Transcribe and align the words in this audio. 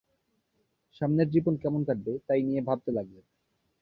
সামনের 0.95 1.27
জীবন 1.29 1.53
কেমন 1.57 1.81
কাটবে, 1.83 2.13
তাই 2.27 2.41
নিয়ে 2.43 2.61
ভাবতে 2.61 2.89
লাগলেন। 2.91 3.23